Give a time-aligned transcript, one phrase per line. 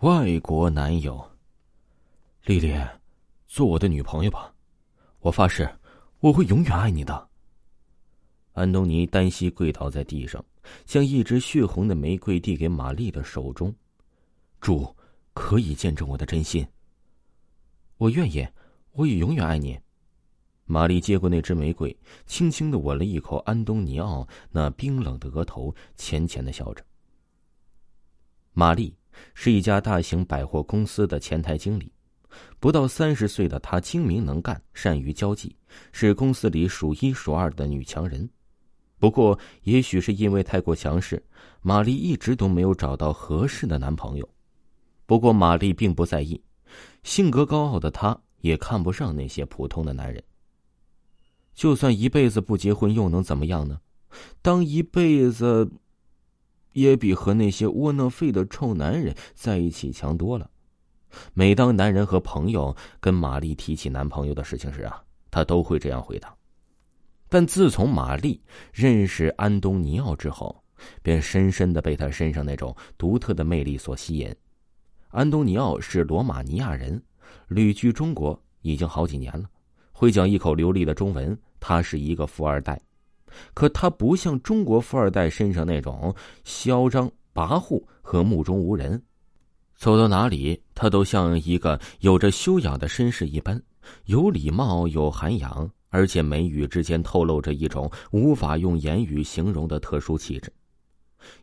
[0.00, 1.30] 外国男友，
[2.46, 2.74] 丽丽，
[3.46, 4.54] 做我的女朋友吧，
[5.18, 5.70] 我发誓
[6.20, 7.28] 我会永远爱你的。
[8.54, 10.42] 安东尼单膝跪倒在地上，
[10.86, 13.74] 将一支血红的玫瑰递给玛丽的手中，
[14.58, 14.96] 主
[15.34, 16.66] 可以见证我的真心。
[17.98, 18.48] 我愿意，
[18.92, 19.78] 我也永远爱你。
[20.64, 21.94] 玛丽接过那支玫瑰，
[22.24, 26.82] 轻轻的吻了一口安东尼奥那冰冷的额头，浅浅的笑着。
[28.54, 28.96] 玛丽。
[29.34, 31.92] 是一家大型百货公司的前台经理，
[32.58, 35.54] 不到三十岁的她精明能干，善于交际，
[35.92, 38.28] 是公司里数一数二的女强人。
[38.98, 41.22] 不过，也许是因为太过强势，
[41.62, 44.28] 玛丽一直都没有找到合适的男朋友。
[45.06, 46.40] 不过，玛丽并不在意，
[47.02, 50.22] 性格高傲的她也看不上那些普通的男人。
[51.54, 53.80] 就算一辈子不结婚，又能怎么样呢？
[54.42, 55.70] 当一辈子……
[56.72, 60.50] 也比和那些窝囊废的臭男人在一起强多了。
[61.34, 66.34] 每当男人和朋友跟玛丽提起男朋友的事情时啊，她都会这样回答。
[67.28, 68.40] 但自从玛丽
[68.72, 70.62] 认识安东尼奥之后，
[71.02, 74.34] 便深深的被他身上那种独特的魅力所吸引。
[75.08, 77.02] 安东尼奥是罗马尼亚人，
[77.48, 79.48] 旅居中国已经好几年了，
[79.92, 81.36] 会讲一口流利的中文。
[81.58, 82.80] 他是一个富二代。
[83.54, 86.14] 可他不像中国富二代身上那种
[86.44, 89.02] 嚣张跋扈和目中无人，
[89.76, 93.60] 走到哪里他都像一个有着修养的绅士一般，
[94.06, 100.52] 有礼貌有涵养，而且眉宇之间透露着一种无法用言语形容的特殊气质。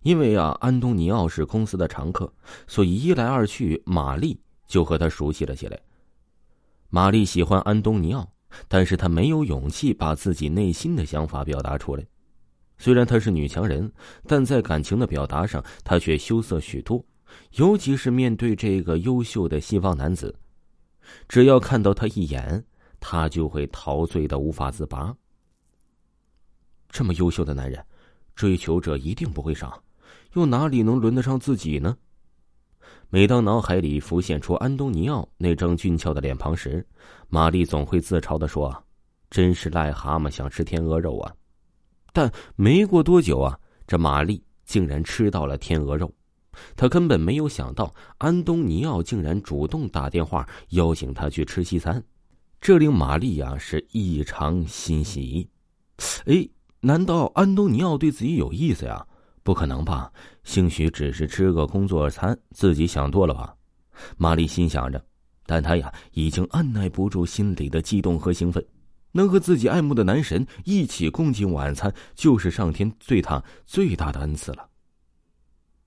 [0.01, 2.31] 因为啊，安东尼奥是公司的常客，
[2.67, 5.79] 所以一来二去，玛丽就和他熟悉了起来。
[6.89, 8.27] 玛丽喜欢安东尼奥。
[8.67, 12.05] 但是她没有勇气把自己内心的想法表达出来。
[12.77, 13.91] 虽然她是女强人，
[14.27, 17.03] 但在感情的表达上，她却羞涩许多。
[17.53, 20.33] 尤其是面对这个优秀的西方男子，
[21.27, 22.63] 只要看到他一眼，
[22.99, 25.13] 她就会陶醉的无法自拔。
[26.89, 27.85] 这么优秀的男人，
[28.33, 29.83] 追求者一定不会少，
[30.33, 31.97] 又哪里能轮得上自己呢？
[33.09, 36.85] 每当脑海里浮现出安东尼奥那张俊俏的脸庞时，
[37.29, 38.83] 玛丽总会自嘲的说
[39.31, 41.33] ：“真是癞蛤蟆想吃天鹅肉啊！”
[42.11, 43.57] 但没过多久啊，
[43.87, 46.13] 这玛丽竟然吃到了天鹅肉。
[46.75, 52.03] 她根本没有想到安东尼奥竟然主动打电话邀请她去吃西餐，
[52.59, 55.47] 这令玛丽呀是异常欣喜。
[56.25, 56.45] 哎，
[56.81, 59.07] 难道安东尼奥对自己有意思呀？
[59.47, 60.11] 不可能吧？
[60.43, 63.55] 兴许只是吃个工作餐，自己想多了吧？
[64.17, 65.01] 玛丽心想着，
[65.45, 68.61] 但她呀，已经按耐不住心里的激动和兴奋。
[69.13, 74.67] 能和自己爱慕的男神一起共进晚餐，就是上天对他最大的恩赐了。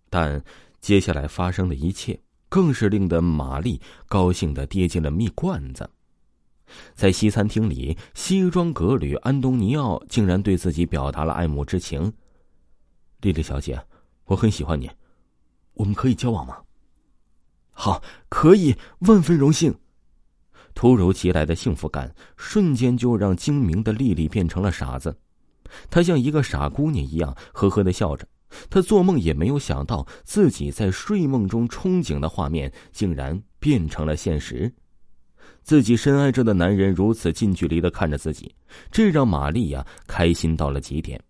[0.08, 0.42] 但
[0.80, 2.18] 接下来发生的一切，
[2.48, 3.78] 更是令得玛丽
[4.08, 5.86] 高兴的跌进了蜜罐子。
[6.94, 12.10] 在西餐厅里，西装革履安东尼奥竟然对自己表达了爱慕之情。
[13.22, 13.80] 丽丽小姐，
[14.24, 14.90] 我很喜欢你，
[15.74, 16.56] 我们可以交往吗？
[17.70, 19.74] 好，可以，万分荣幸。
[20.74, 25.14] 突如其来的幸福感瞬间就让精明的丽丽变成了傻子，
[25.90, 28.26] 她像一个傻姑娘一样呵呵的笑着。
[28.68, 34.72] 她做梦也没有想到，自己在睡梦中憧憬的画面竟然变成了现实。
[35.62, 38.54] 自己深爱着的男人如此近距离的看着自己，
[38.90, 41.22] 这让玛丽呀开心到了极点。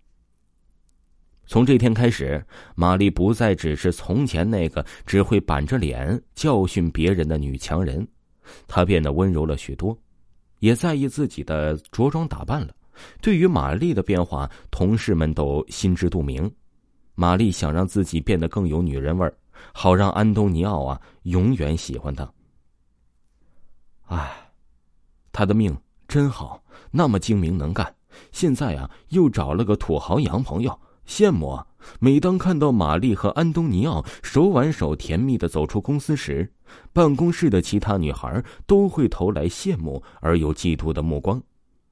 [1.51, 2.41] 从这天开始，
[2.77, 8.07] 玛丽不再只是从前那个只会板着脸教训别人的女强人，
[8.69, 9.99] 她变得温柔了许多，
[10.61, 12.73] 也在意自己的着装打扮了。
[13.21, 16.49] 对于玛丽的变化，同事们都心知肚明。
[17.17, 19.35] 玛丽想让自己变得更有女人味儿，
[19.73, 22.33] 好让安东尼奥啊永远喜欢她。
[24.07, 24.53] 唉，
[25.33, 26.63] 他的命真好，
[26.93, 27.93] 那么精明能干，
[28.31, 30.81] 现在啊又找了个土豪洋朋友。
[31.07, 31.67] 羡慕啊！
[31.99, 36.49] 每当看到玛丽和安东尼奥手挽手甜蜜的走出公司时，
[36.93, 41.43] 办公室的其他女孩都会投来羡慕而又嫉妒的目光。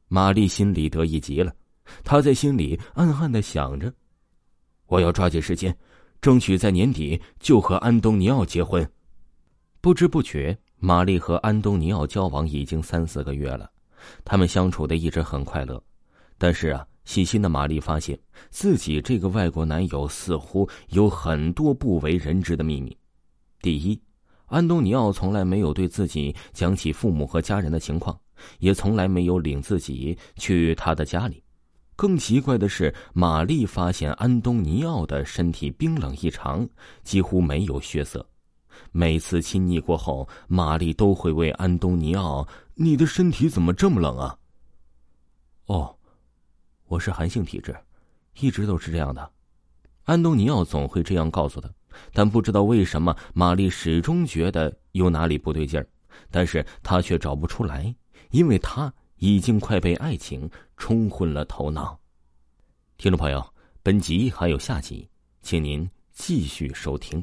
[0.06, 1.52] 玛丽心里得意极了，
[2.04, 3.92] 她在心里暗暗的想着
[4.86, 5.76] ：“我要抓紧时间，
[6.20, 8.88] 争取在年底就和安东尼奥结婚。”
[9.80, 13.70] 不知不觉，玛丽和安东尼奥交往已经三四个月了，
[14.24, 15.82] 他们相处的一直很快乐，
[16.36, 16.86] 但是啊。
[17.08, 18.16] 细心的玛丽发现
[18.50, 22.94] 自己这个外国男友似乎有很多不为人知的秘密。
[23.62, 23.98] 第一，
[24.44, 28.14] 安东尼奥从来没有对自己讲起父母和家人的情况，
[28.58, 31.42] 也从来没有领自己去他的家里。
[31.96, 36.68] 更奇怪的是，玛丽发现安东尼奥的身体冰冷异常，
[37.04, 38.24] 几乎没有血色。
[38.92, 42.46] 每次亲昵过后，玛丽都会问安东尼奥
[42.76, 44.36] ：“你的身体怎么这么冷啊
[45.66, 45.97] ？”“哦，
[46.88, 47.76] 我是寒性体质，
[48.40, 49.30] 一直都是这样的。”
[50.04, 51.70] 安东尼奥总会这样告诉他，
[52.12, 55.86] 但不知道为什么，玛丽始终觉得有哪里不对劲儿，
[56.30, 57.94] 但是他却找不出来，
[58.30, 62.00] 因为他已经快被爱情冲昏了头脑。
[62.96, 63.46] 听众朋友，
[63.82, 65.06] 本集还有下集，
[65.42, 67.22] 请您继续收听。